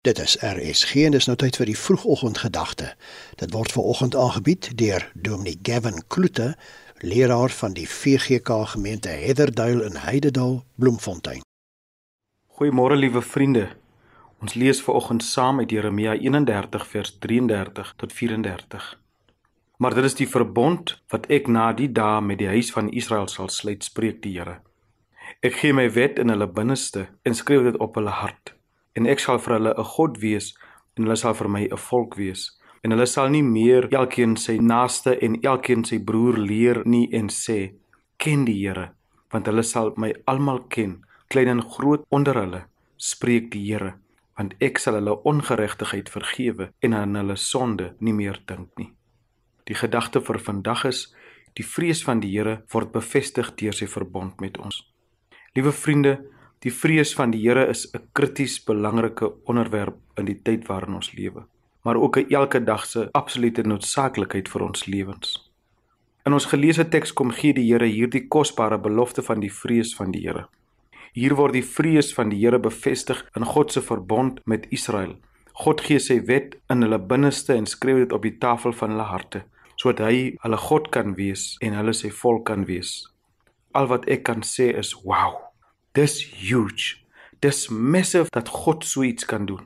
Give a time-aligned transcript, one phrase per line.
[0.00, 2.86] Dit is RSG en dis nou tyd vir die vroegoggendgedagte.
[3.36, 6.54] Dit word ver oggend aangebied deur Dominee Gavin Kloete,
[7.04, 11.44] leraar van die VGK gemeente Heatherduil in Heidedal, Bloemfontein.
[12.56, 13.66] Goeiemôre liewe vriende.
[14.40, 18.86] Ons lees ver oggend saam uit Jeremia 31 vers 33 tot 34.
[19.76, 23.28] Maar dit is die verbond wat ek na die dae met die huis van Israel
[23.28, 24.62] sal sluit, spreek die Here.
[25.44, 28.54] Ek gee my wet in hulle binneste en skryf dit op hulle hart
[28.96, 30.54] en ek sal vir hulle 'n God wees
[30.96, 32.58] en hulle sal vir my 'n volk wees.
[32.82, 37.28] En hulle sal nie meer elkeen sy naaste en elkeen sy broer leer nie en
[37.28, 37.74] sê
[38.18, 38.94] ken die Here
[39.30, 42.64] want hulle sal my almal ken klein en groot onder hulle
[42.96, 43.94] spreek die Here.
[44.36, 48.90] Want ek sal hulle ongeregtigheid vergewe en aan hulle sonde nie meer dink nie.
[49.68, 51.04] Die gedagte vir vandag is
[51.58, 54.82] die vrees van die Here word bevestig deur sy verbond met ons.
[55.54, 56.18] Liewe vriende
[56.60, 61.12] Die vrees van die Here is 'n krities belangrike onderwerp in die tyd waarin ons
[61.12, 61.46] lewe,
[61.84, 65.50] maar ook 'n elke dag se absolute noodsaaklikheid vir ons lewens.
[66.26, 70.10] In ons geleesde teks kom gee die Here hierdie kosbare belofte van die vrees van
[70.10, 70.48] die Here.
[71.12, 75.16] Hier word die vrees van die Here bevestig in God se verbond met Israel.
[75.52, 79.08] God gee sy wet in hulle binneste en skryf dit op die tafel van hulle
[79.08, 79.44] harte,
[79.76, 83.08] sodat hy hulle God kan wees en hulle sy volk kan wees.
[83.72, 85.49] Al wat ek kan sê is wow.
[85.92, 87.00] Dis huge.
[87.42, 89.64] Dis massive dat God so iets kan doen.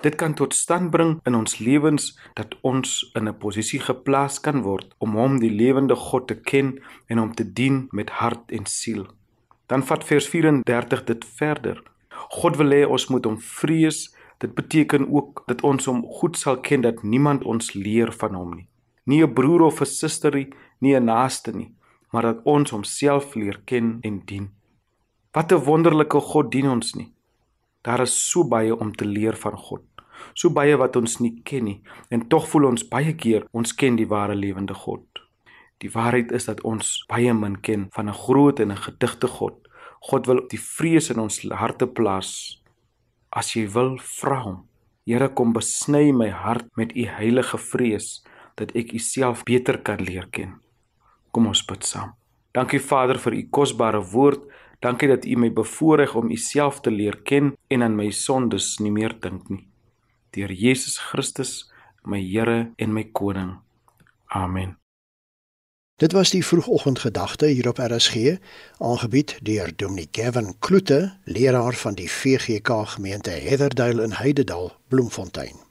[0.00, 4.62] Dit kan tot stand bring in ons lewens dat ons in 'n posisie geplaas kan
[4.62, 8.66] word om hom die lewende God te ken en hom te dien met hart en
[8.66, 9.06] siel.
[9.66, 11.82] Dan vat vers 34 dit verder.
[12.08, 14.16] God wil hê ons moet hom vrees.
[14.38, 18.54] Dit beteken ook dat ons hom goed sal ken dat niemand ons leer van hom
[18.54, 18.68] nie.
[19.04, 20.48] Nie 'n broer of 'n suster nie,
[20.80, 21.74] nie 'n naaste nie,
[22.12, 24.50] maar dat ons homself leer ken en dien.
[25.34, 27.12] Wat 'n wonderlike God dien ons nie.
[27.82, 29.82] Daar is so baie om te leer van God.
[30.34, 33.96] So baie wat ons nie ken nie en tog voel ons baie keer ons ken
[33.96, 35.02] die ware lewende God.
[35.78, 39.54] Die waarheid is dat ons baie min ken van 'n groot en 'n gedigte God.
[40.00, 42.62] God wil die vrees in ons harte plaas.
[43.30, 44.68] As jy wil, vra hom.
[45.06, 49.98] Here kom besny my hart met u heilige vrees dat ek u self beter kan
[49.98, 50.60] leer ken.
[51.32, 52.14] Kom ons bid saam.
[52.54, 54.40] Dankie Vader vir u kosbare woord.
[54.78, 58.78] Dankie dat U my bevoorreg om U self te leer ken en aan my sondes
[58.78, 59.66] nie meer dink nie.
[60.30, 63.58] Deur Jesus Christus, my Here en my koning.
[64.26, 64.76] Amen.
[65.96, 68.36] Dit was die vroegoggendgedagte hier op RSG,
[68.78, 75.63] aangebied deur Dominee Gavin Kloete, leraar van die VGK gemeente Heatherduil in Heidedal, Bloemfontein.